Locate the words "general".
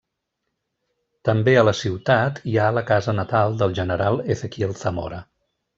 3.83-4.23